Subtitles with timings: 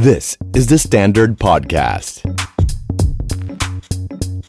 [0.00, 2.20] This is the Standard Podcast.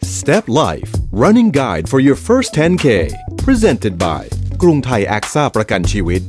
[0.04, 2.88] Step Life Running Guide for your first 10K
[3.46, 4.24] presented by
[4.62, 6.22] กรุงไทยแอคซ่าประกันชีวิต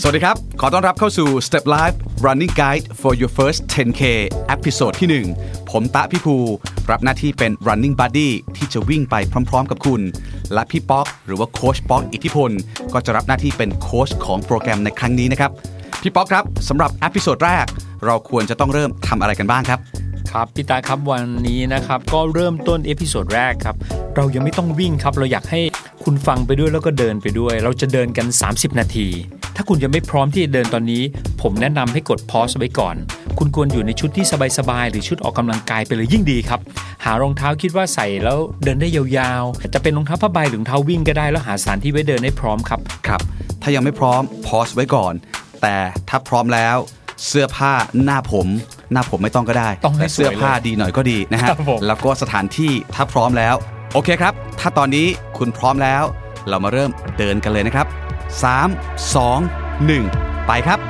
[0.00, 1.96] สวัสดีครับ ขอต้อนรับเข้าสู่ Step Life
[2.26, 4.02] Running Guide for your first 10K
[4.48, 6.36] episode ที่ 1 ผมตา พิภู
[6.90, 9.14] รับหน้าที่เป็น Running Buddy ที่จะวิ่งไป
[9.50, 10.00] พร้อม ๆ กับคุณ
[10.54, 12.50] และพี่ป๊อก หรือว่าโค้ชป๊อกอิทธิพล
[12.92, 15.52] ก็จะรับหน้าที่เป็นโค้ชของโปรแกรมในครั้งนี้นะครับ
[16.02, 17.66] พี่ป๊อกครับสำหรับ episode แรก
[18.06, 19.80] เราควรจะต้องเริ่มทำอะไรกันบ้างครับ
[20.32, 23.76] ครับพี่ตาครับวันนี้นะครับก็เริ่มต้น episode แรกครับ
[24.16, 25.60] เรายังไม่ต้องวิ่งครับ เราอยากให้
[26.04, 29.08] คุณฟังไปด้วยแล้วก็เดินไปด้วย เราจะเดินกัน 30 นาที
[29.56, 31.02] ถ้าคุณยังไม่พร้อมที่จะเดินตอนนี้
[31.42, 32.96] ผมแนะนำให้กด pause ไว้ก่อน
[33.38, 34.24] คุณควรอยู่ในชุดที่
[34.58, 36.60] สบายๆหรือชุดออกกำลังกายไปเลยยิ่งดีครับ
[37.04, 43.20] หารองเท้าคิดว่าใส่แล้วเดินได้ยาวๆ จะเป็นรองเท้าผ้าใบหรือรองเท้าวิ่งก็ได้แล้วหาสถานที่ไว้เดินให้พร้อมครับครับ
[43.62, 45.14] ถ้ายังไม่พร้อมพอสไว้ก่อน
[45.62, 45.76] แต่
[46.08, 46.76] ถ้าพร้อมแล้ว
[47.26, 47.72] เสื้อผ้า
[48.04, 48.46] หน้าผม
[48.92, 53.54] หน้าผมไม่ต้องก็ได้ต้องให้แต่เสื้อสวยเลยผ้าดีหน่อยก็ดีนะฮะครับผม แล้วก็สถานที่ถ้าพร้อมแล้ว
[53.92, 55.06] โอเคครับ ถ้าตอนนี้
[55.38, 56.02] คุณพร้อมแล้ว
[56.48, 57.86] เรามาเริ่มเดินกันเลยนะครับ
[58.44, 60.80] 3 2 1 ไปครับ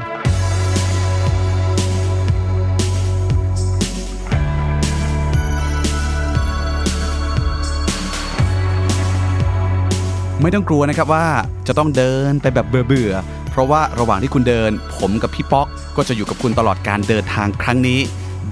[10.43, 11.27] ไม่ต้องกลัวนะครับว่า
[11.67, 15.67] จะต้องเดินไปแบบเบื่อๆเพ ราะว่าระหว่างที่คุณเดิน ผมกับพี่ป๊อก
[15.97, 17.99] ก็จะอยู่กับคุณตลอดการเดินทางครั้งนี้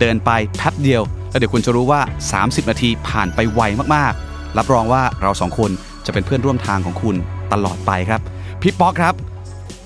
[0.00, 2.00] เดินไปแป๊บเดียว แล้วเดี๋ยวคุณจะรู้ว่า
[2.36, 3.60] 30 นาทีผ่านไปไว
[3.94, 5.70] มากๆ รับรองว่าเราสองคน
[6.06, 7.16] จะเป็นเพื่อนร่วมทางของคุณ
[7.52, 8.20] ตลอดไปครับ
[8.62, 9.14] พี่ป๊อกครับ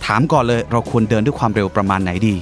[0.07, 2.35] ถามก่อนเลยเราควรเดินด้วยความเร็วประมาณไหนดี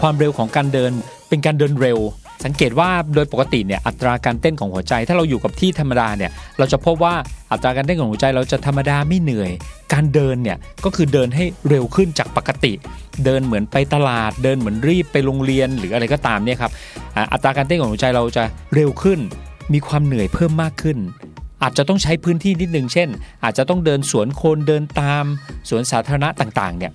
[0.00, 0.92] ความเร็วของการเดิน
[1.28, 1.98] เป็นการเดินเร็ว
[2.44, 7.14] สังเกตว่าโดยปกติเนี่ยอัตราการเต้นของหัวใจ ถ้าเราอยู่กับที่ธรรมดาเนี่ยเราจะพบว่า
[7.52, 9.50] อัตราการเต้นของหัวใจเราจะธรรมดาไม่เหนื่อย
[9.92, 12.72] การเดินเนี่ยก็คือเดินให้เร็วขึ้นจากปกติ
[13.24, 16.72] เดินเหมือนไปตลาด เดินเหมือนรีบไปโรงเรียนหรืออะไรก็ตามเนี่ยครับ
[17.32, 18.44] อัตราการเต้นของหัวใจเราจะ
[18.74, 19.18] เร็วขึ้น
[19.72, 20.98] มีความเหนื่อยเพิ่มมากขึ้น
[21.62, 23.08] อาจจะต้องใช้พื้นที่นิดนึงเช่น
[23.44, 25.24] อาจจะต้องเดินสวนโคนเดินตาม
[25.68, 26.92] สวนสาธารณะต่างๆเนี่ย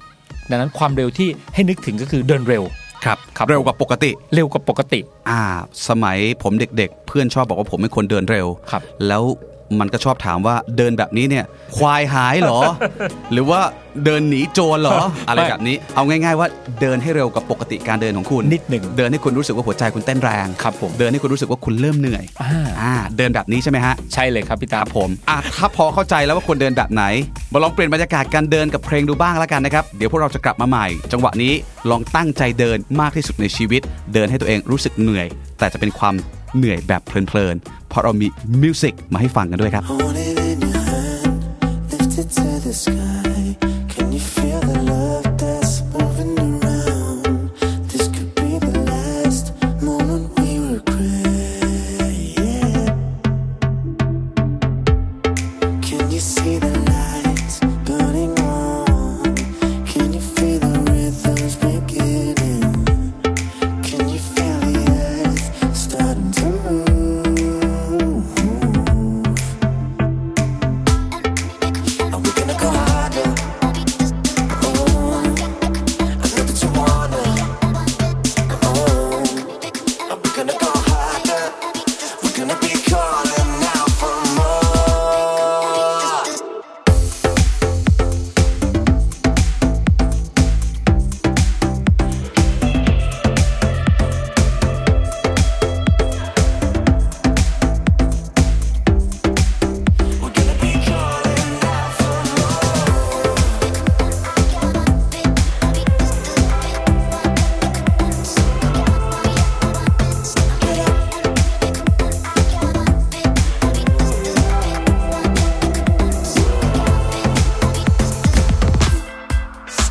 [0.50, 2.64] ดังนั้นความเร็วที่ให้นึกถึงก็คือเดินเร็ว
[3.06, 5.00] ครับครับเร็วกว่าปกติ เร็วกว่าปกติ
[5.30, 5.42] อ่า
[5.88, 9.24] สมัยผมเด็กๆ เพื่อนชอบบอกว่าผมเป็นคนเดินเร็วครับแล้ว
[9.82, 11.46] มันก็ชอบถามว่าเดินแบบนี้เนี่ย
[11.78, 12.60] ควายหายเหรอ
[13.32, 13.62] หรือว่า
[14.06, 16.48] เดินหนีโจรเหรอ อะไรแบบนี้ เอาง่าย ๆ ว่า
[16.82, 27.04] เดินให้เร็วกว่าปกติการเดินของคุณนิดหนึ่งเดินให้คุณรู้สึกว่าหัวใจคุณเต้นแรงครับผมเดินให้คุณรู้สึกว่าคุณเริ่มเหนื่อยอ่าอ่าเดินแบบนี้ใช่ไหมฮะใช่เลยครับพี่คตารับผมอะถ้าพอเข้าใจแล้วว่าควรเดินแบบไหน
[27.54, 31.54] มาลองเปลี่ยนบรรยากาศการเดินกับเพลงดูบ้างแล้วกันนะครับเดี๋ยวพวกเราจะกลับมาใหม่ จังหวะนี้
[31.90, 33.82] ลองตั้งใจเดินมากที่สุดในชีวิต
[34.14, 35.28] เดินให้ตัวเองรู้สึกเหนื่อย
[35.60, 36.16] แต่จะเป็นความ
[36.58, 38.28] เหนื่อยแบบเพลินๆ เพราะเรามี
[38.62, 41.34] มิวสิกมาให้ฟังกันด้วยครับ Hold it in your hand,
[41.92, 43.13] lift it to the sky.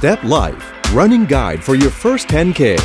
[0.03, 2.77] Step Life Running Guide for your first 10K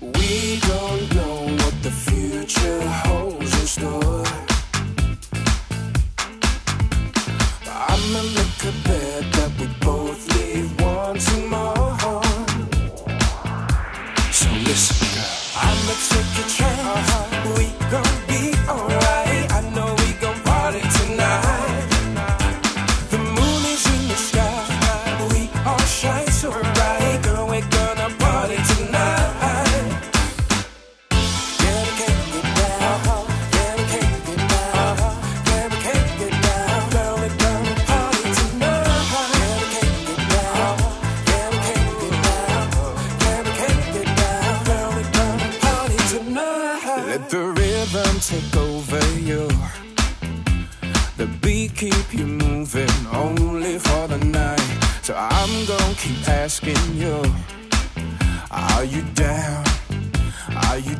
[0.00, 1.17] We don't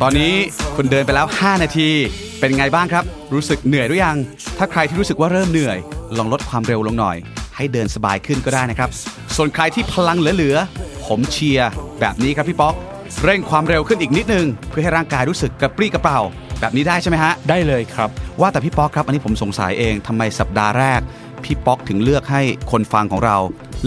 [0.09, 1.89] อนนี้ down for คุณเดินไปแล้ว 5 นาที
[2.41, 4.17] เป็นไงบ้างครับ รู้สึกเหนื่อยหรือยัง
[4.59, 5.79] ถ้าใครที่รู้สึกว่าเริ่มเหนื่อย
[6.19, 7.17] ลองลดความเร็วลงหน่อย
[7.57, 8.91] ให้เดินสบายขึ้นก็ได้นะครับ
[9.37, 11.71] ส่วนใครที่พลังเหลือๆ ผมเชียร์
[12.01, 12.75] แบบนี้ครับพี่ป๊อก
[13.25, 16.21] เร่งความเร็วขึ้นอีกนิดนึง เพื่อให้ร่างกายรู้สึกกระปรี้กระเปร่า
[16.61, 18.11] แบบนี้ได้ใช่ไหมฮะ ได้เลยครับ
[18.41, 21.01] ว่าแต่พี่ป๊อกครับ อันนี้ผมสงสัยเองทำไมสัปดาห์แรก
[21.45, 23.37] พี่ป๊อกถึงเลือกให้คนฟังของเรา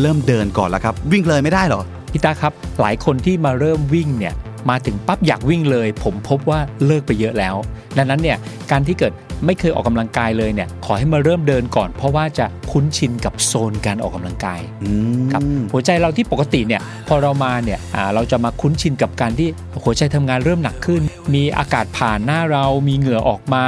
[0.02, 1.82] เริ่มเดินก่อนแล้วครับ วิ่งเลยไม่ได้เหรอ
[2.12, 4.34] พี่ตาครับ หลายคนที่มาเริ่มวิ่งเนี่ย
[4.70, 7.56] มาถึงปั๊บอยากวิ่งเลย ผมพบว่าเลิกไปเยอะแล้ว
[7.98, 8.38] ดังนั้นเนี่ย
[8.72, 9.14] การที่เกิด
[9.46, 15.42] ไม่เคยออกกำลังกายเลยเนี่ยขอให้มาเริ่มเดินก่อน เพราะว่าจะคุ้นชินกับโซนการออกกำลังกายอืมครับ
[15.74, 19.48] หัวใจเราที่ปกติเนี่ยพอเรามาเนี่ยอ่าเราจะมาคุ้นชินกับการที่
[19.84, 21.02] หัวใจทำงานเริ่มหนักขึ้น
[21.34, 23.64] มีอากาศผ่านหน้าเรามีเหงื่อออกมา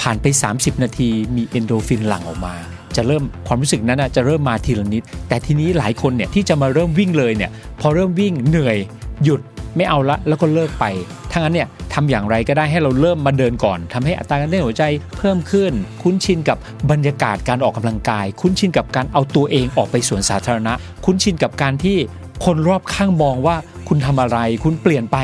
[0.00, 2.54] ผ่านไป 30 นาที มีเอนโดรฟินหลั่งออกมา
[2.96, 7.50] จะเริ่มความรู้สึกนั้นน่ะจะเริ่มมาทีละนิด แต่ทีนี้หลายคนเนี่ยที่จะมาเริ่มวิ่งเลยเนี่ย
[7.80, 8.76] พอเริ่มวิ่งเหนื่อย
[9.24, 9.40] หยุด
[9.76, 10.84] ไม่เอาละแล้วก็เลิกไป
[11.32, 14.84] ทั้งนั้นเนี่ยทำอย่างไรก็ได้ให้เราเริ่มมาเดินก่อนทำให้อัตราการเต้นหัวใจ
[15.16, 15.72] เพิ่มขึ้น
[16.02, 16.58] คุ้นชินกับ
[16.90, 20.72] บรรยากาศการออกกำลังกาย คุ้นชินกับการเอาตัวเองออกไปสวนสาธารณะ
[21.04, 21.96] คุ้นชินกับการที่
[22.44, 23.56] คนรอบข้างมองว่า
[23.88, 25.16] คุณทำอะไร คุณเปลี่ยนไป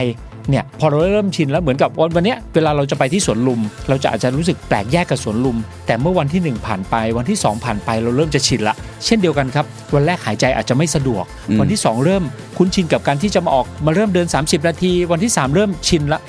[0.51, 5.57] เนี่ยพอเราเริ่มชินแล้วเหมือนกับวันวันเนี้ยเวลาเราจะไปที่สวนลุม เราจะอาจจะรู้สึกแปลกแยกกับสวนลุม
[5.87, 8.75] แต่เมื่อวันที่หนึ่งผ่านไป วันที่สองผ่านไปเราเริ่มจะชินละ
[9.05, 9.65] เช่นเดียวกันครับ
[9.95, 12.25] วันแรกหายใจอาจจะไม่สะดวกอืมวันที่ 2 เริ่ม
[12.59, 16.21] คุ้นชินกับการที่จะมาออกมาเริ่มเดิน 30 นาที วันที่ 3 เริ่มชินละ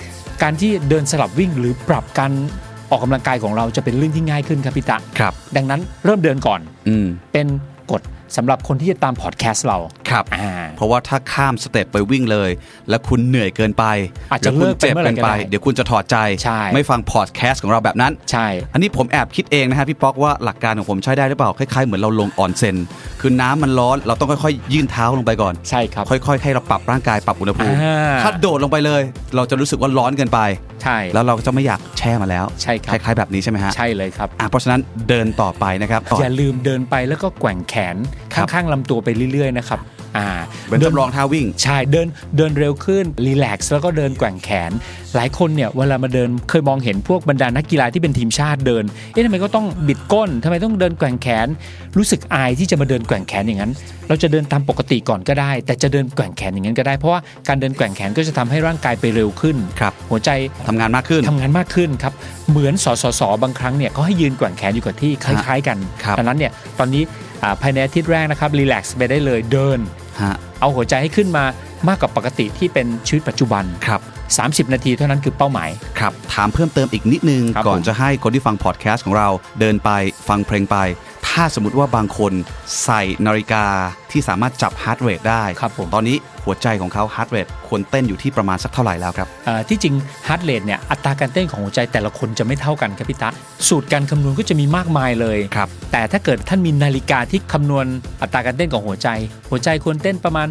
[0.44, 2.32] การที่เดินสลับวิ่งหรือปรับการ
[2.90, 7.48] ออกกำลังกายของเราจะเป็นเรื่องที่ง่ายขึ้นครับพี่ตะครับ ดังนั้นเริ่มเดินก่อนอืมเป็น
[7.92, 8.02] กฎ
[8.38, 9.78] สำหรับคนที่จะตามพอดแคสต์เรา
[10.12, 12.50] ครับอ่าเพราะว่าถ้าข้ามสเต็ปไปวิ่งเลย
[12.90, 13.86] แล้วคุณเหนื่อยเกินไป
[14.32, 22.76] อาจจะแล้วคุณเลิกไปเจ็บเมื่อไหร่เกินไปก็ได้เดี๋ยวคุณจะถอดใจใช่ไม่ฟังพอดแคสต์ของเราแบบนั้นใช่ อันนี้ผมแอบคิดเองนะฮะพี่ป๊อกว่าหลักการของผมใช้ได้หรือเปล่าคล้ายๆเหมือนเราลงออนเซน
[23.22, 29.02] คือน้ำมันร้อนเราต้องค่อยๆ ยื่นเท้าลงไปก่อนใช่ครับค่อยๆให้เราปรับร่างกายปรับอุณหภูมิอ่าถ้าโดดลงไปเลย
[29.36, 30.40] เราจะรู้สึกว่าร้อนเกินไป
[30.84, 37.96] ใช่แล้วเราก็จะไม่อยากแช่มาแล้วใช่ครับคล้ายๆแบบนี้ใช่ไหมฮะใช่เลยครับอะเพราะฉะนั้นเดินต่อไปนะครับอย่าลืมเดินไปแล้วก็แกว่งแขน
[38.34, 39.80] ครับข้างๆลำตัวไปเรื่อยๆนะครับ
[40.18, 40.28] อ่า
[40.70, 44.72] เป็นจำลองท่าวิ่ง ใช่เดินเดินเร็วขึ้นรีแลกซ์แล้วก็เดินแกว่งแขน
[45.16, 51.48] หลายคนเนี่ยเวลามาเดินเคยมองเห็นพวกบรรดานักกีฬาที่เป็นทีมชาติเดินเอ๊ะทำไมก็ต้องบิดก้นทำไมต้องเดินแกว่งแขน
[51.98, 53.72] รู้สึกอายที่จะมาเดินแกว่งแขนอย่างนั้น
[54.08, 60.30] เราจะเดินตามปกติก่อนก็ได้ แต่จะเดินแกว่งแขนอย่างนั้นก็ได้เพราะว่าการเดินแกว่งแขนก็จะทำให้ร่างกายไปเร็วขึ้นครับหัวใจ
[60.68, 62.14] ทำงานมากขึ้นทำงานมากขึ้นครับ
[62.50, 67.04] เหมือนสสสบางครั้งเนี่ยเขาให้ยืนแกว่งแขนอยู่กับที่คล้าย ๆ กันครับดังนั้นเนี่ยตอนนี้
[67.44, 70.01] อ่าภายในอาทิตย์แรกนะครับ relax ไปได้เลยเดินฮะ
[70.62, 71.44] เอาหัวใจให้ขึ้นมา
[71.88, 74.02] มากกว่าปกติที่เป็นชีวิตปัจจุบันครับ
[74.38, 79.90] 30 นาทีเท่านั้นคือเป้าหมาย ครับ ถามเพิ่มเติมอีกนิดนึงครับก่อนผมจะให้คนที่ฟังพอดแคสต์ของเราเดินไป
[80.28, 80.78] ฟังเพลงไป
[81.28, 82.34] ถ้าสมมติว่าบางคน
[82.84, 83.66] ใส่นาฬิกา
[84.12, 89.96] ที่สามารถจับ heart rate ได้ครับผมตอนนี้หัวใจของเขา heart rate ควรเต้นอยู่ที่ประมาณสักเท่าไหร่แล้วครับเอ่อที่จริง
[90.28, 93.30] heart rate เนี่ยอัตราการเต้นของหัวใจแต่ละคนจะไม่เท่ากันครับพี่ตะ
[93.68, 97.86] สูตรการคำนวณก็จะมีมากมายเลยครับแต่ถ้าเกิดท่านมีนาฬิกาที่คำนวณ
[98.22, 99.10] อัตราการเต้นของหัวใจ
[99.50, 100.48] หัวใจควรเต้นประมาณ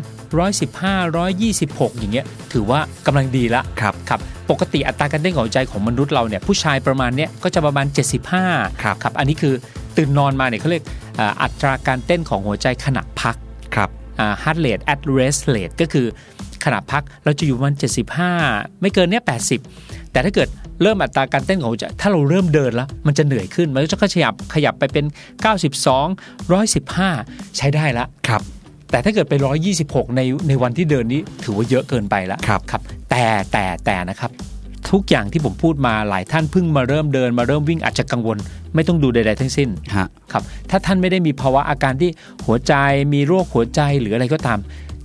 [0.58, 7.86] 115 126 อย่างเงี้ยถือว่ากำลังดีละครับครับปกติอัตราการเต้นของหัวใจของมนุษย์เราเนี่ยผู้ชายประมาณเนี้ยก็จะประมาณ
[8.36, 9.54] 75ครับครับอันนี้คือ
[9.96, 10.84] ตื่นนอนมาเนี่ยเขาเรียก
[11.18, 13.36] อ่าอัตราการเต้นของหัวใจขณะพัก
[13.74, 13.90] ครับ
[14.42, 16.06] heart rate at rest rate ก็คือ
[16.64, 17.74] ขณะพักเราจะอยู่ประมาณ
[18.26, 19.24] 75 ไม่เกินเนี้ย
[19.68, 20.48] 80 แต่ถ้าเกิด
[20.82, 25.04] เริ่มอัตราการเต้นของหัวใจถ้าเราเริ่มเดินแล้ว มันจะเหนื่อยขึ้น มันก็จะขยับขยับไปเป็น
[25.86, 28.42] 92 115 ใช้ได้ละครับ
[28.90, 29.34] แต่ถ้าเกิดไป
[29.76, 34.30] 126 ในในวันที่เดินนี้ถือว่าเยอะเกินไปแล้วครับครับ แต่แต่แต่นะครับ
[34.90, 38.38] ทุกอย่างที่ผมพูดมาหลายท่านเพิ่งมาเริ่มเดินมาเริ่มวิ่งอาจจะกังวล
[38.74, 42.10] ไม่ต้องดูใด ๆ ทั้งสิ้นฮะครับถ้าท่านไม่ได้มีภาวะอาการที่
[42.46, 42.74] หัวใจ
[43.12, 44.58] มีโรคหัวใจหรืออะไรก็ตาม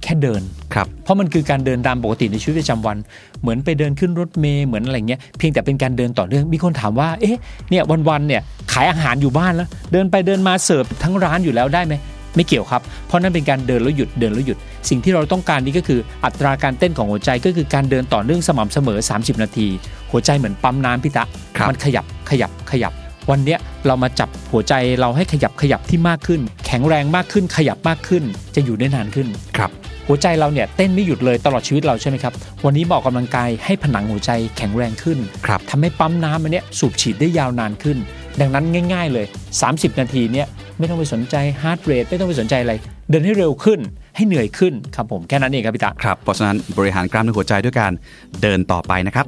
[0.04, 0.42] แค่เดิน
[0.74, 2.98] ครับเพราะมันคือการเดินตามปกติในชีวิตประจำวัน
[3.42, 7.38] เหมือนไปเดินขึ้นรถเมล์เหมือนอะไรเงี้ยเพียงแต่เป็นการเดินต่อเนื่องมีคนถามว่าเอ๊ะ
[7.70, 8.42] เนี่ยวันๆเนี่ย
[8.74, 11.94] ขายอาหารอยู่บ้านแล้ว เดินไปเดินมาเสิร์ฟทั้งร้านอยู่แล้วได้ไหม
[12.36, 14.58] ไม่เกี่ยวครับ เพราะนั่นเป็นการเดินแล้วหยุดเดินแล้วหยุด
[14.90, 19.68] สิ่งที่เราต้องการนี่ก็คืออัตราการเต้นของหัวใจก็คือการเดินต่อเนื่องสม่ำเสมอ 30 นาที
[20.12, 21.24] หัวใจเหมือนปั๊มน้ำพิตะ
[21.58, 22.94] ครับมันขยับขยับขยับ
[23.32, 28.24] วันเนี้ยเรามาจับหัวใจเราให้ขยับขยับที่มากขึ้น แข็งแรงมากขึ้นขยับมากขึ้น
[28.56, 29.28] จะอยู่ได้นานขึ้น
[29.58, 29.72] ครับ
[30.08, 32.34] หัวใจเราเนี่ยเต้นไม่หยุดเลยตลอดชีวิตเราใช่ไหมครับ
[32.66, 37.98] วันนี้ออกกำลังกายให้ผนังหัวใจแข็งแรงขึ้นครับทำให้ปั๊มน้ำอันเนี้ยสูบฉีดได้ยาวนานขึ้น
[38.42, 39.26] ดังนั้นง่ายๆเลย
[39.64, 42.74] 30 นาทีเนี้ยไม่ต้องไปสนใจ heart rate ไม่ต้องไปสนใจอะไร
[43.10, 43.80] เดินให้เร็วขึ้น
[44.16, 47.92] ให้เหนื่อยขึ้นครับผมแค่นั้นเองครับพี่ตาครับเพราะฉะนั้นบริหารกล้ามเนื้อหัวใจด้วยการ
[48.42, 49.26] เดินต่อไปนะครับ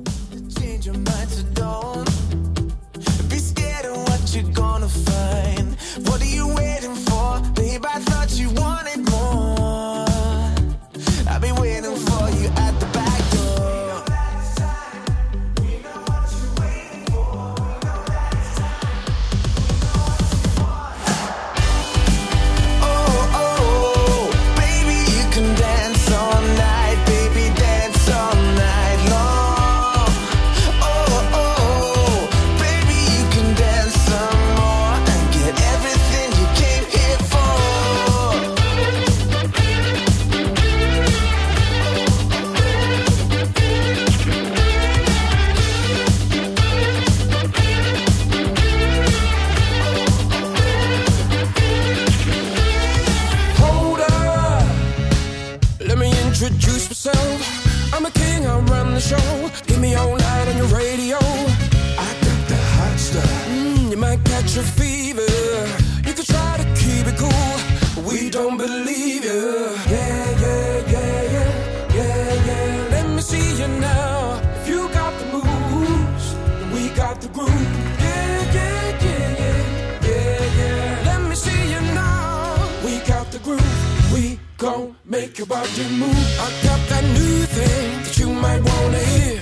[84.68, 86.28] Gon' make your body move.
[86.46, 89.40] I got that new thing that you might wanna hear.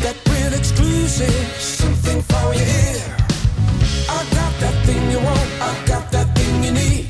[0.00, 3.04] That real exclusive, something for your ear.
[4.08, 5.48] I got that thing you want.
[5.60, 7.04] I got that thing you need.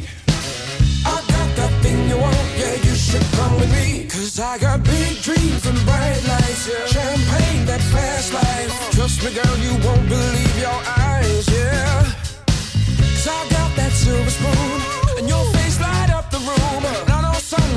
[1.07, 2.49] I got that thing you want.
[2.59, 4.09] Yeah, you should come with me.
[4.11, 6.67] Cause I got big dreams and bright lights.
[6.67, 6.87] Yeah.
[6.95, 8.91] Champagne, that fast life.
[8.91, 11.47] Trust me, girl, you won't believe your eyes.
[11.47, 12.11] Yeah.
[12.99, 14.81] Cause I got that silver spoon,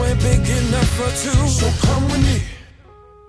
[0.08, 1.48] somewhere big enough for two.
[1.48, 2.42] So come with me.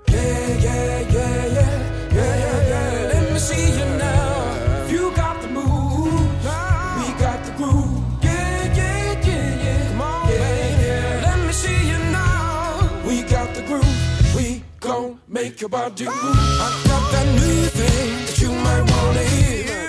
[0.08, 3.12] Yeah, yeah, yeah, yeah, yeah, yeah, yeah.
[3.12, 4.88] Let me see you now.
[4.88, 6.44] You got the moves,
[6.98, 8.22] we got the groove.
[8.22, 9.88] Yeah, yeah, yeah, yeah.
[9.88, 11.20] Come on, yeah, yeah.
[11.26, 12.90] Let me see you now.
[13.06, 14.34] We got the groove.
[14.36, 16.14] We gon' make your body move.
[16.14, 19.88] I got that new thing that you might wanna hear.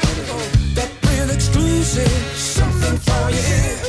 [0.75, 3.88] That real exclusive, something for ear.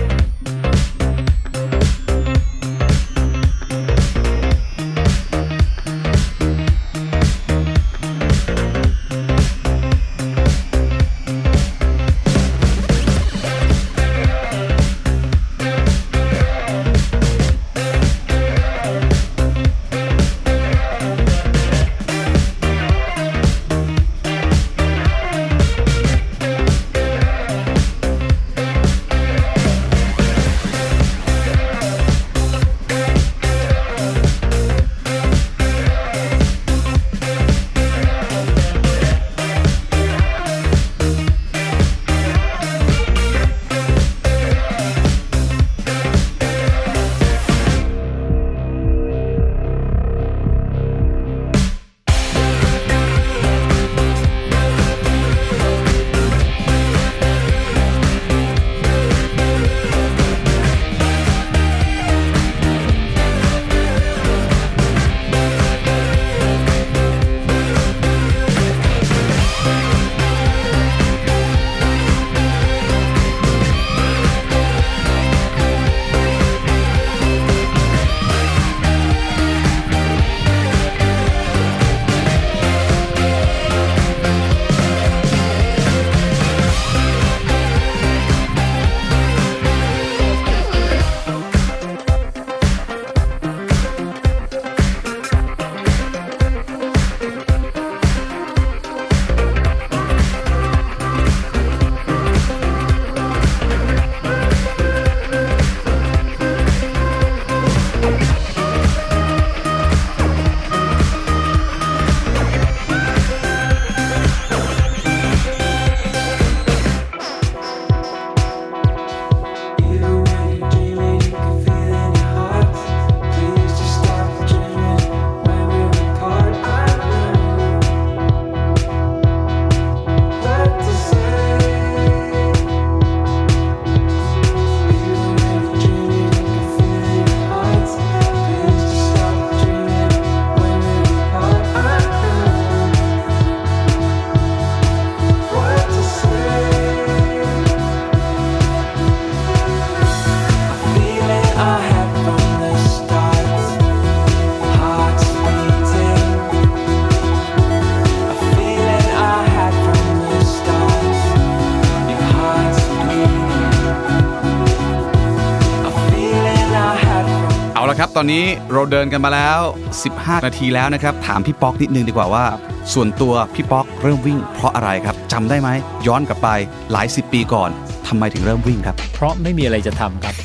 [168.21, 169.59] อนนี้เราเดินกันมาแล้ว
[170.03, 172.45] 15 นาทีแล้วนะครับ ถามพี่ป๊อกนิดนึงดีกว่าว่า
[172.93, 175.69] ส่วนตัวพี่ป๊อกเริ่มวิ่งเพราะอะไรครับจำได้ไหม
[176.07, 176.49] ย้อนกลับไป
[176.91, 177.69] หลายสิบปีก่อน
[178.07, 180.35] ทำไมถึงเริ่มวิ่งครับ เพราะไม่มีอะไรจะทำครับ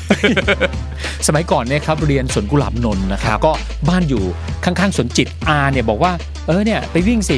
[1.27, 3.53] สมัยก่อนเนี่ยครับเรียนสวนกุหลาบนนท์นะครัครับบก็
[3.89, 4.23] บ้านอยู่
[4.65, 6.11] ข้างๆสวนจิตอาเนี่ยบอกว่า
[6.47, 7.37] เออเนี่ยไปวิ่งสิ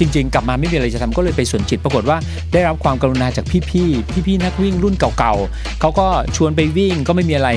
[0.00, 2.18] จริง ๆ กลับมาไม่มีอะไรจะทำก็เลยไปสวนจิต ปรากฏว่า
[2.52, 7.50] ได้รับความกรุณาจากพี่ๆพี่ๆนักวิ่งรุ่นเก่าๆเขาก็ชวนไปวิ่งก็ไม่มีอะไร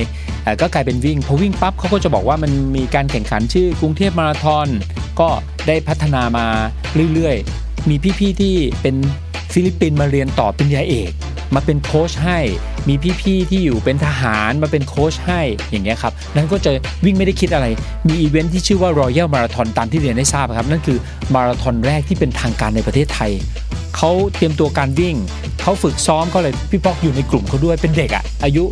[0.44, 4.68] เอ่ก็กลายเป็นวิ่งพอวิ่งปั๊บเขาก็จะบอกว่ามันมีการแข่งขันชื่อกรุงเทพมาราธอน
[5.20, 5.28] ก็
[5.68, 6.46] ได้พัฒนามา
[7.14, 8.96] เรื่อยๆ มีพี่ๆที่เป็น
[9.52, 11.10] ฟิลิปปินส์มาเรียนต่อปริญญาเอก
[11.54, 12.38] มาเป็นโค้ชให้
[12.88, 15.40] มีพี่ๆที่อยู่เป็นทหารมาเป็นโค้ชให้
[15.70, 16.70] อย่างเงี้ยครับนั้นก็จะ
[17.04, 17.66] วิ่งไม่ได้คิดอะไร
[18.08, 20.98] มีอีเวนท์ที่ชื่อว่า Royal Marathon ตามที่เรียนให้ทราบครับ นั่นคือ
[21.34, 23.32] มาราธอนแรกที่เป็นทางการในประเทศไทย
[23.96, 25.16] เขาเตรียมตัวการวิ่ง
[25.62, 28.64] เขาฝึกซ้อมก็เลยพี่ป๊อกอยู่ในกลุ่มเขาด้วยเป็นเด็กอะอายุ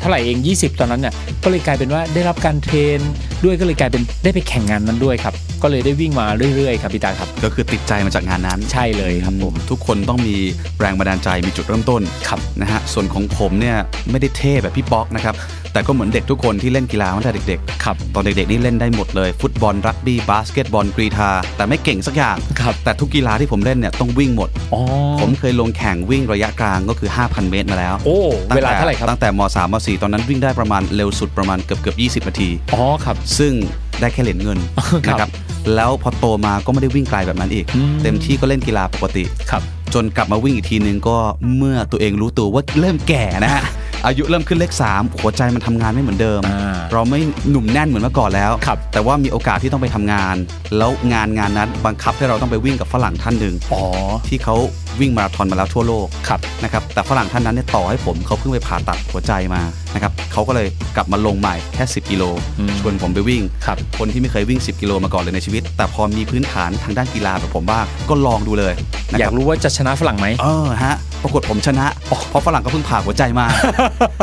[0.00, 3.00] เท่าไหร่เอง 20 ตอนนั้นน่ะก็เลยกลายเป็นว่าได้รับการ train
[3.44, 10.36] ด้วยก็เลยกลายเป็นได้ไปแข่งงานนั้นด้วยครับก็เลยได้วิ่งมาเรื่อยๆครับพี่ตาครับ ก็คือติดใจมาจากงานนั้นใช่เลยครับผมทุกคนต้องมี
[10.80, 13.76] แรงบันดาลใจมีจุดเริ่มต้นครับนะฮะส่วนของผมเนี่ย
[14.10, 15.36] ไม่ได้เท่แบบพี่ป๊อกนะครับ
[15.72, 24.82] แต่ก็เหมือนเด็กทุกคนที่เล่นกีฬามาตั้งแต่เด็กๆครับตอนเด็กๆนี่เล่นได้หมดเลย ฟุตบอลรักบี้บาสเกตบอลกรีฑาแต่ไม่เก่งสักอย่างครับแต่ทุกกีฬาที่ผมเล่นเนี่ยต้องวิ่งหมดอ๋อ
[25.20, 33.52] ผมเคยลงแข่งวิ่งระยะกลางก็คือ 5,000 เมตรมาแล้วโอ้ตั้งเวลาแต่เท่าไหร่ครับตั้งแต่ม 3 ม 4 ตอนนั้นวิ่งได้ประมาณเร็วสุดประมาณเกือบเกือบ20 นาทีอ๋อครับซึ่ง
[34.00, 34.58] ได้แค่เหรียญเงิน
[35.06, 35.30] ครับนะครับ
[35.74, 39.62] แล้วพอโตมาก็ไม่ได้วิ่งไกลแบบนั้นอีกอืมเต็มที่ก็เล่นกีฬาปกติครับ
[39.94, 41.16] จนกลับมาวิ่งอีกทีนึงก็
[41.56, 43.62] เมื่อตัวเองรู้ตัวว่าเริ่มแก่นะฮะ
[44.06, 50.34] อายุเริ่มขึ้นเลข3หัวใจมันทำงานไม่เหมือนเดิมอ่าเราไม่หนุ่มแน่นเหมือนเมื่อก่อนแล้วครับแต่ว่ามีโอกาสที่ต้องไปทำงาน
[50.76, 53.82] แล้วงานงานนั้นบังคับให้เราต้องไปวิ่งกับฝรั่งท่านหนึ่งอ๋อ
[54.28, 54.56] ที่เขา
[55.00, 59.62] วิ่งมาราธอนมาแล้วทั่วโลกครับนะครับแต่ฝรั่งท่านนั้นเนี่ยต่อให้ผมเขาเพิ่งไปผ่าตัดหัวใจมา
[59.94, 62.24] นะครับเขาก็เลยกลับมาลงใหม่แค่ 10 กิโล
[62.58, 68.74] อืมชวนผมไปวิ่งครับคนที่ไม่เคยวิ่ง 10 กิโลมาก่อนเลยในชีวิต แต่พอมีพื้นฐานทางด้านกีฬาแบบผมบ้างก็ลองดูเลย
[69.12, 70.94] นะอคยารับกรู้ว่าจะชนะฝรั่งไหมเออฮะ
[71.26, 71.86] ปรากฏผมชนะ
[72.30, 73.46] เพราะฝรั่งก็เพิ่งผ่าหัวใจมา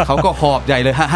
[0.05, 1.07] เขาก็หอบใหญ่เลยฮะ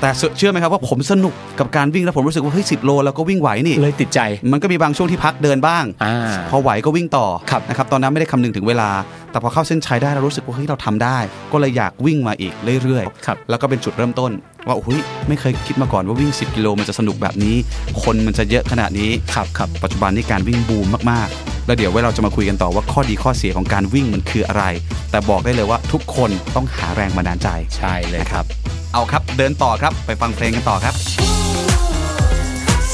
[0.00, 4.20] แต่เชื่อไหมครับว่าผมสนุกกับการวิ่งแล้วผมรู้สึกว่าเฮ้ยสิโลแล้วก็วิ่งไหวนี่เลยติดใจ
[4.52, 6.16] มันก็มีบางช่วงที่พักเดินบ้างอ่า
[6.50, 8.90] พอไหวก็วิ่งต่อครับนะครับตอนนั้นไม่ได้คำนึงถึงเวลา
[9.30, 11.18] แต่พอเข้าเส้นชัยได้เรารู้สึกว่าเฮ้ยเราทำได้
[11.52, 14.30] ก็เลยอยากวิ่งมาอีกเรื่อยครับแล้วก็เป็นจุดเริ่มต้น
[14.66, 17.56] ว่าโอ้ยไม่เคยคิดมาก่อนว่าวิ่ง 10 กิโลมันจะสนุกแบบนี้
[18.02, 24.64] คนมันจะเยอะขนาดนี้ครับครับปัจจุบันนี้การวิ่งบูมมากๆ แล้วเดี๋ยวไว้เราจะมาคุยกันต่อว่าข้อดีข้อเสียของการวิ่งมันคืออะไร
[25.10, 28.44] แต่บอกได้เลยว่าทุกคนต้องหาแรงบันดาลใจใช่เลยครับ
[28.92, 30.94] เอาครับเดินต่อครับไปฟังเพลงกันต่อครับ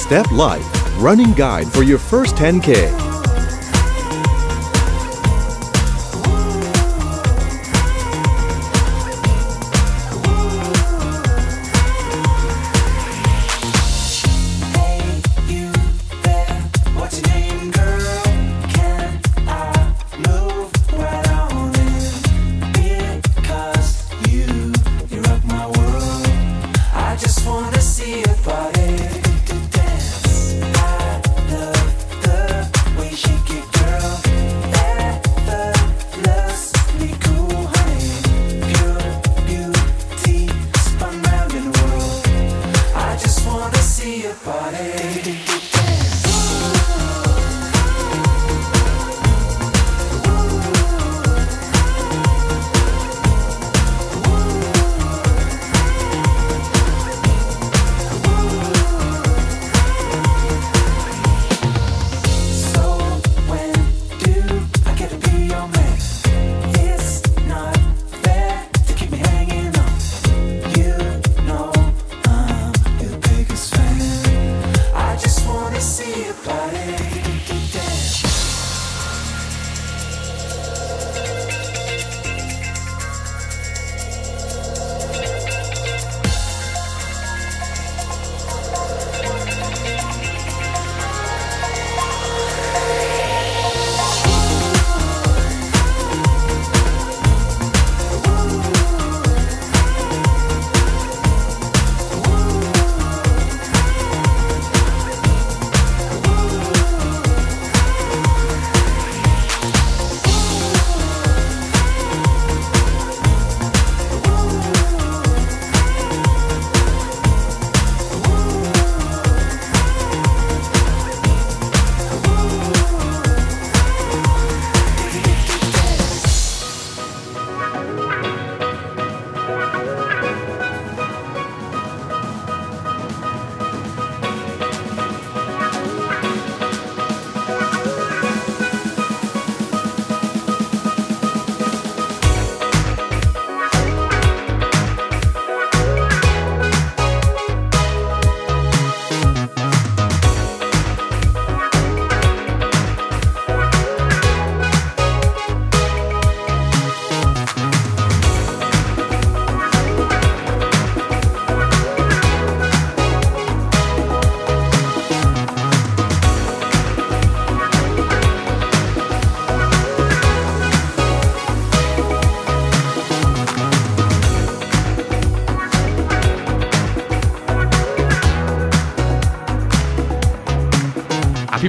[0.02, 0.66] Step Life
[1.06, 2.70] Running Guide for your first 10K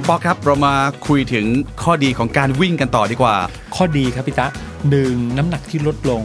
[0.08, 0.74] ป๊อกครับ เรามา
[1.06, 1.46] คุยถึง
[1.82, 3.36] ข้อดีของการวิ่งกันต่อดีกว่า
[3.76, 4.46] ข้อดีครับพี่ตะ
[4.90, 6.22] หนึ่งน้ำหนักที่ลดลง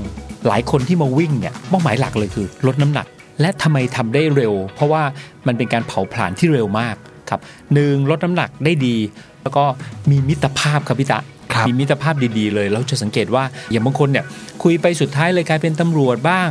[0.47, 3.05] หลายคนที่มาวิ่งเนี่ยเป้าหมายหลักเลยคือ ลดน้ำหนัก
[3.41, 5.03] และทำไมทำได้เร็ว เพราะว่า
[5.47, 6.95] มันเป็นการเผาผลาญที่เร็วมาก
[7.29, 7.39] ครับ
[7.73, 8.95] หนึ่งลดน้ำหนักได้ดี
[9.43, 9.63] แล้วก็
[10.09, 11.19] มีมิตรภาพครับพี่ตะ
[11.67, 14.25] มีมิตรภาพดีๆเลย เราจะสังเกตว่าอย่างบางคนเนี่ย
[14.63, 16.49] คุยไปสุดท้ายเลยกลายเป็นตำรวจบ้าง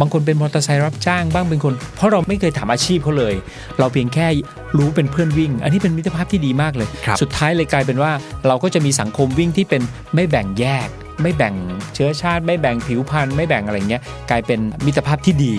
[0.00, 3.34] บางคนเป็นมอเตอร์ไซค์รับจ้างบ้างเป็นคน เพราะเราไม่เคยถามอาชีพเขาเลย
[3.78, 4.26] เราเพียงแค่
[4.78, 8.12] รู้เป็นเพื่อนวิ่ง อันนี้เป็นมิตรภาพที่ดีมากเลยครับสุดท้ายเลยกลายเป็นว่า
[8.46, 9.82] เราก็จะมีสังคมวิ่งที่เป็น
[10.14, 10.88] ไม่แบ่งแยก
[11.22, 11.54] ไม่แบ่ง
[11.94, 15.54] เชื้อชาติ ไม่แบ่งผิวพรรณไม่แบ่งอะไรเงี้ยกลายเป็นมิตรภาพที่ดี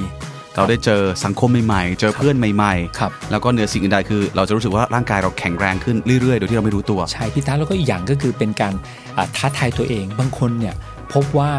[0.55, 8.73] เราได้เจอสังคมใหม่ๆ เจอเพื่อนใหม่ครับๆแล้วก็เหนือสิ่งอื่นใดคือ เราจะรู้สึกว่าร่างกายเราแข็งแรงขึ้นเรื่อยๆ โดยที่เราไม่รู้ตัว ใช่พี่ตาแล้วก็อีกอย่างก็คือเป็นการ
[9.17, 10.75] อ่าท้าทายตัวเอง บางคนเนี่ย
[11.13, 11.51] พบว่า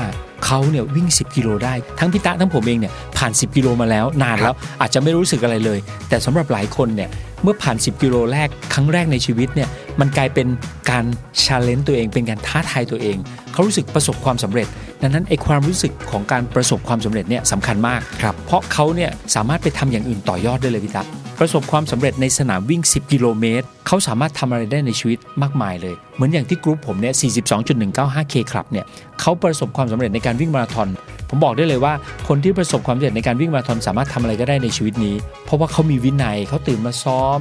[0.44, 5.78] เขาเนี่ยวิ่ง 10 กิโลได้ ทั้งพี่ตาทั้งผมเองเนี่ยผ่าน 10 กิโลมาแล้วนานแล้วอาจจะไม่รู้สึกอะไรเลย
[6.08, 7.08] แต่สำหรับหลายคนเนี่ย
[7.42, 9.68] เมื่อผ่าน 10 กิโลแรกครั้งแรกในชีวิตเนี่ย
[10.00, 10.46] มันกลายเป็น
[10.90, 11.04] การ
[11.44, 13.16] challenge ตัวเอง เป็นการท้าทายตัวเอง
[13.52, 14.66] เขารู้สึกประสบความสำเร็จ
[15.02, 21.06] ดังนั้นไอ้ความรู้สึกของการประสบความสำเร็จเนี่ยสำคัญมากครับเพราะเขาเนี่ยสามารถไปทำอย่างอื่นต่อยอดได้เลยพี่ตั๊ก
[21.40, 27.14] ประสบความสำเร็จในสนามวิ่ง 10 กิโลเมตร เขาสามารถทำอะไรได้ในชีวิตมากมายเลย เหมือนอย่างที่กรุ๊ปผมเนี่ย
[27.62, 28.84] 42.195K ครับเนี่ย
[29.20, 30.88] เขาประสบความสำเร็จในการวิ่งมาราธอน
[31.30, 31.92] ผมบอกได้เลยว่า
[32.28, 37.38] คนที่ประสบความสำเร็จในการวิ่งมาราธอนสามารถทำอะไรก็ได้ในชีวิตนี้ เพราะว่าเขามีวินัยเขาตื่นมาซ้อม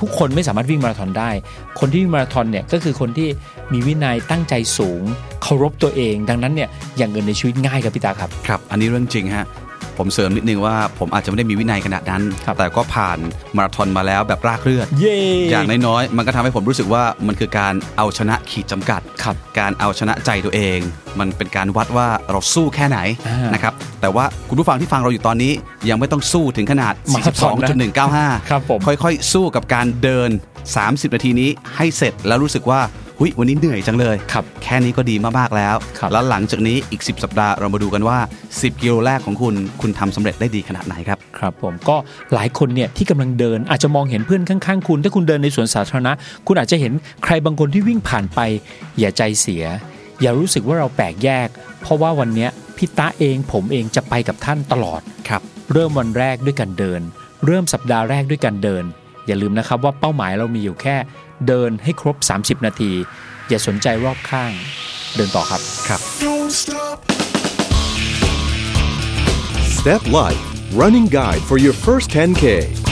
[0.00, 1.30] ทุกคนไม่สามารถวิ่งมาราธอนได้
[1.80, 3.28] คนที่วิ่งมาราธอนเนี่ยก็คือคนที่
[3.72, 5.02] มีวินัยตั้งใจสูง
[5.44, 9.46] เคารพตัวเอง ดังนั้นเนี่ยอย่างอื่นในชีวิตง่ายครับพี่ตาครับ ครับ อันนี้เรื่องจริงฮะ
[9.98, 13.18] ผมเสริมนิดนึงว่าผมอาจจะไม่ได้มีวินัยขนาดนั้นครับแต่ก็ผ่าน
[13.56, 15.16] มาราธอนมาแล้วแบบรากเลือดเย้
[15.50, 20.78] อย่างน้อยๆ มันก็ทำให้ผมรู้สึกว่ามันคือการเอาชนะขีดจำกัดครับการเอาชนะใจตัวเอง
[21.18, 25.52] มันเป็นการวัดว่าเราสู้แค่ไหนอ่านนะครับ แต่ว่าคุณผู้ฟังที่ฟังเราอยู่ตอนนี้
[25.88, 27.68] ยังไม่ต้องสู้ถึงขนาดมาราธอนนะ
[28.10, 30.30] 42.195 ครับผมค่อยๆ สู้กับการเดิน
[30.72, 32.80] 30 นาทีนี้ให้เสร็จแล้วรู้สึกว่า
[33.18, 38.18] หุยวันนี้เหนื่อยจังเลยครับแค่นี้ก็ดีมากๆแล้วครับแล้วหลังจากนี้อีก 10 สัปดาห์เรามาดูกันว่า
[38.50, 41.96] 10 กิโลแรกของคุณคุณทำสำเร็จได้ดีขนาดไหนครับครับผมก็
[42.34, 46.12] หลายคนเนี่ยที่กำลังเดินอาจจะมองเห็นเพื่อนข้างๆ คุณ ถ้าคุณเดินในสวนสาธารณะ
[46.46, 46.92] คุณอาจจะเห็น
[47.24, 48.40] ใครบางคนที่วิ่งผ่านไป
[48.98, 49.64] อย่าใจเสีย
[50.20, 51.48] อย่ารู้สึกว่าเราแปลกแยก
[51.80, 57.00] เพราะว่าวันเนี้ยพี่ตาเองผมเองจะไปกับท่านตลอดครับเริ่มวันแรกด้วยการเดิน
[57.46, 58.84] เริ่มสัปดาห์แรกด้วยการเดิน
[59.26, 60.96] อย่าลืมนะครับว่าเป้าหมายเรามีอยู่แค่
[61.48, 62.92] เดินให้ครบ 30 นาที
[63.48, 64.52] อย่าสนใจรอบข้าง
[65.16, 66.96] เดินต่อครับครับ Don't stop.
[69.78, 70.42] Step Life
[70.80, 72.83] Running Guide for your first 10K.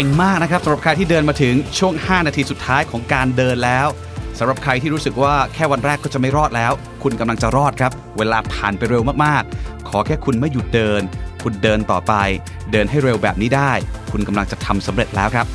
[0.00, 3.86] ก่งมากนะครับสำหรับใครที่เดินมาถึงช่วง 5 นาทีสุดท้ายของการเดินแล้ว
[4.38, 11.00] สำหรับใครที่รู้สึกว่าแค่วันแรกก็จะไม่รอดแล้ว คุณกำลังจะรอดครับ เวลาผ่านไปเร็วมากๆ ขอแค่คุณไม่หยุดเดิน
[11.42, 12.12] คุณเดินต่อไป
[12.72, 13.72] เดินให้เร็วแบบนี้ได้
[14.12, 15.46] คุณกำลังจะทำสำเร็จแล้วครับ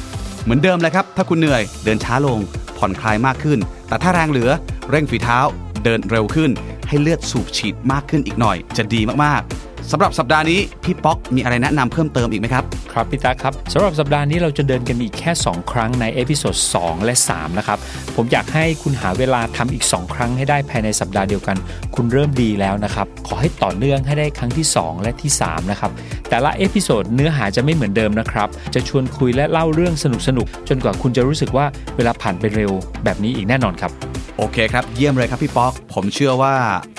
[0.43, 2.39] เหมือนเดิมเลยครับ ถ้าคุณเหนื่อย เดินช้าลง
[2.77, 4.49] ผ่อนคลายมากขึ้น แต่ถ้าแรงเหลือ
[4.89, 5.39] เร่งฝีเท้า
[5.83, 6.51] เดินเร็วขึ้น
[6.87, 17.77] ให้เลือดสูบฉีดมากขึ้นอีกหน่อย จะดีมากๆ สำหรับสัปดาห์นี้พี่ป๊อกมีอะไรแนะนำเพิ่มเติมอีกไหมครับ ครับพี่ตาครับสำหรับสัปดาห์นี้เราจะเดินกันอีกแค่ 2 ครั้งในเอพิโซด2และ 3 นะครับ
[18.15, 21.57] ผมอยากให้คุณหาเวลาทำอีก 2 ครั้งให้ได้ภายในสัปดาห์เดียวกัน
[21.95, 25.91] คุณเริ่มดีแล้วนะครับ ขอให้ต่อเนื่องให้ได้ครั้งที่ 2 และที่ 3 นะครับ
[26.29, 30.05] แต่ละ episode เนื้อหาจะไม่เหมือนเดิมนะครับ จะชวนคุยและเล่าเรื่องส
[30.37, 31.65] นุกๆจนกว่าคุณจะรู้สึกว่า
[31.97, 32.71] เวลาผ่านไปเร็ว
[33.03, 33.91] แบบนี้อีกแน่นอนครับ
[34.37, 36.53] โอเคครับ เยี่ยมเลยครับพี่ป๊อก ผมเชื่อว่า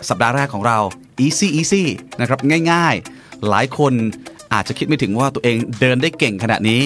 [0.08, 0.78] สัปดาห์แรกของเรา
[1.24, 1.84] easy easy
[2.20, 2.38] นะครับ
[2.72, 3.92] ง่ายๆ หลายคน
[4.52, 6.80] อาจจะคิดไม่ถึงว่าตัวเองเดินได้เก่งขนาดนี้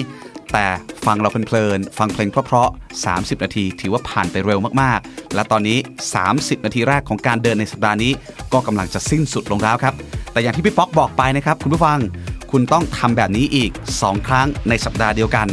[0.53, 0.65] แต่
[1.05, 5.77] ฟังเราเพลินๆฟังเพลงเพราะๆ30 นาทีถือว่าผ่านไปเร็วมากๆ และตอนนี้
[6.21, 8.11] 30 นาทีแรกของการเดินในสัปดาห์นี้
[8.53, 9.93] ก็กำลังจะสิ้นสุดลงแล้วครับ
[10.31, 11.99] แต่อย่างที่พี่ป๊อกบอกไปนะครับ คุณผู้ฟัง
[12.51, 15.47] คุณต้องทำแบบนี้อีก 2 ครั้งในสัปดาห์เดียวกัน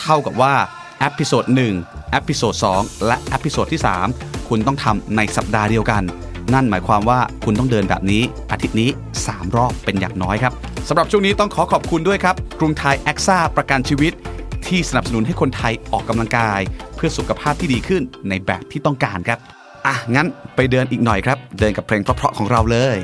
[0.00, 0.54] เท่ากับว่า
[1.00, 1.44] episode
[1.78, 3.80] 1 episode 2และ episode ที่
[4.14, 6.02] 3 คุณต้องทำในสัปดาห์เดียวกัน
[6.52, 8.90] นั่นหมายความว่าคุณต้องเดินแบบนี้ อาทิตย์นี้
[9.22, 10.52] 3 รอบเป็นอย่างน้อยครับ
[10.88, 14.12] สำหรับช่วงนี้ต้องขอขอบคุณด้วยครับกรุงไทยแอคซ่าประกันชีวิต
[14.66, 16.60] ที่สนับสนุนให้คนไทยออกกำลังกาย
[16.94, 19.38] เพื่อสุขภาพที่ดีขึ้นในแบบที่ต้องการครับ
[19.86, 20.26] อะงั้น
[20.56, 22.96] ไปเดินอีกหน่อยครับ เดินกับเพลงเพราะๆของเราเลย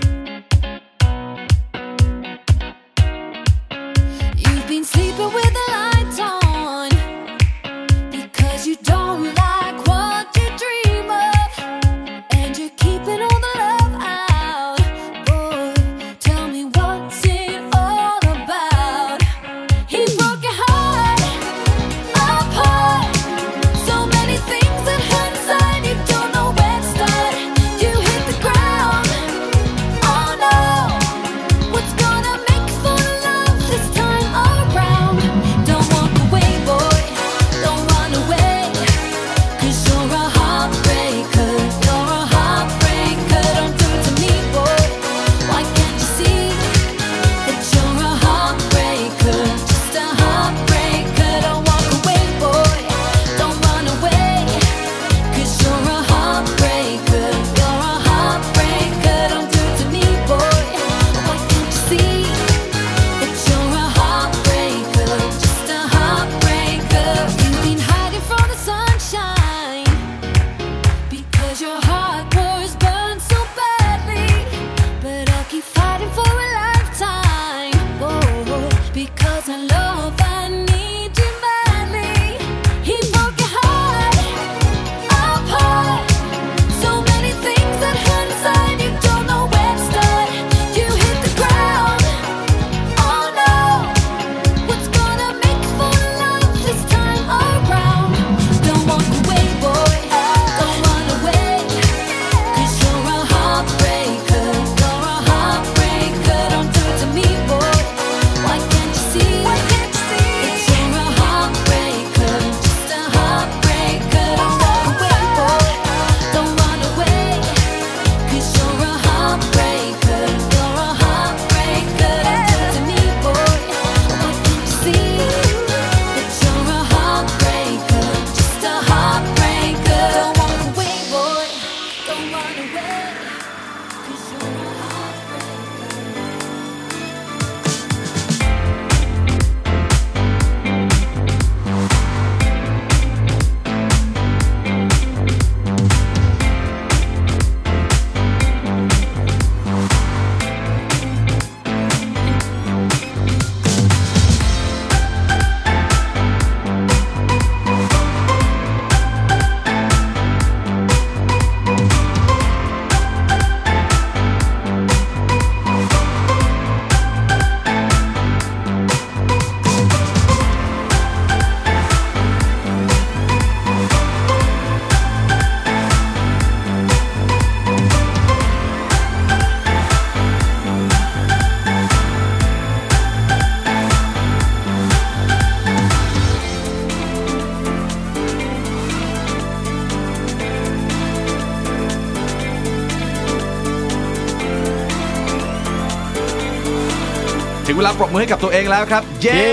[197.90, 199.53] ถึงเวลาปรบมือให้กับตัวเองแล้วครับเย้เย้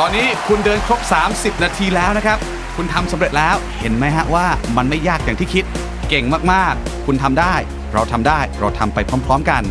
[0.00, 1.00] ตอนนี้คุณเดินครบ
[1.32, 2.38] 30 นาทีแล้วนะครับ
[2.76, 4.46] คุณทำสำเร็จแล้วเห็นไหมฮะว่า
[4.76, 5.64] มันไม่ยากอย่างที่คิด
[6.08, 7.54] เก่งมากๆ คุณทำได้
[7.94, 9.62] เราทำได้เราทำไปพร้อม ๆ กัน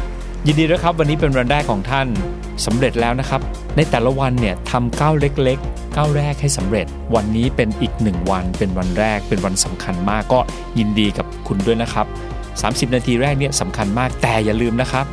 [0.48, 2.08] ยินดีด้วยครับวันนี้เป็นวันแรกของท่าน
[2.66, 3.42] สำเร็จแล้วนะครับ
[3.76, 10.40] ในแต่ละวันเนี่ยทำก้าวเล็กๆก้าวแรกให้สำเร็จ วันนี้เป็นอีกหนึ่งวัน เป็นวันแรกเป็นวันสำคัญมากก็
[10.80, 12.08] ยินดีกับคุณด้วยนะครับ
[12.90, 15.06] 30 นาทีแรกเนี่ยสำคัญมากแต่อย่าลืมนะครับ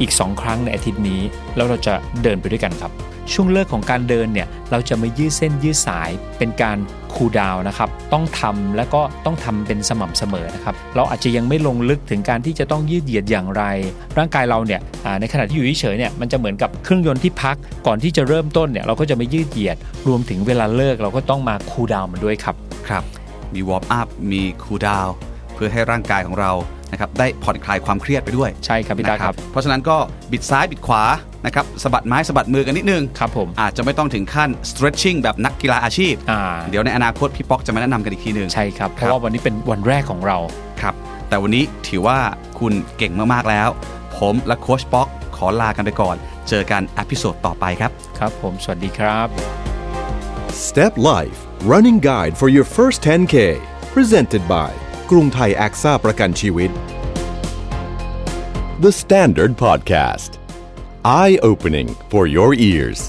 [0.00, 1.20] อีก 2 ครั้งในอาทิตย์นี้
[1.56, 2.92] แล้วเราจะเดินไปด้วยกันครับ
[3.32, 6.78] ช่วงเลิกของการเดินเนี่ยเราจะไม่ยืดเส้นยืดสายเป็นการ
[7.14, 13.62] คูลดาวนะครับต้องทำแล้วก็ต้องทำเป็นสม่ำเสมอนะครับเราอาจจะยังไม่ลงลึกถึงการที่จะต้องยืดเหยียดอย่างไร
[14.18, 14.80] ร่างกายเราเนี่ย
[15.20, 17.56] ในขณะที่อยู่เฉยเนี่ยมันจะเหมือนกับเครื่องยนต์ที่พัก
[17.86, 19.76] ก่อนที่จะเริ่มต้นเนี่ยเราก็จะไม่ยืดเหยียด
[20.08, 22.56] รวมถึงเวลาเลิกเราก็ต้องมาคูลดาวมันด้วยครับ
[22.88, 23.04] ครับ
[23.54, 26.52] มี warm up มี cool down เพื่อให้ร่างกายของเรา
[26.92, 29.96] นะครับได้ผ่อนคลายความเครียดไปด้วยใช่ครับพี่ตานะครับ เพราะฉะนั้นก็
[30.32, 31.04] บิดซ้ายบิดขวา
[31.46, 40.38] นะครับสะบัดไม้สะบัดมือกันนิดนึงครับผมอาจจะไม่ต้องถึงขั้น stretching แบบนักกีฬาอาชีพอ่าเดี๋ยวในอนาคตพี่ป๊อกจะมาแนะนำกันอีกทีหนึ่งใช่ครับ ครับราะว่าวันนี้เป็นวันแรกของเรา
[40.82, 40.94] ครับ
[41.28, 42.18] แต่วันนี้ถือว่า
[42.58, 43.68] คุณเก่งมากๆแล้ว
[44.16, 46.16] ผมและโค้ชป๊อกขอลากันไปก่อน
[46.48, 49.28] เจอกัน episode ต่อไปครับ ครับผมสวัสดีครับ
[50.66, 51.38] Step Life
[51.72, 53.36] Running Guide for your first 10K
[53.94, 54.70] Presented by
[55.09, 56.71] กรุงไทย AXA ประกันชีวิต
[58.83, 60.31] The Standard Podcast
[61.21, 62.99] Eye Opening for your ears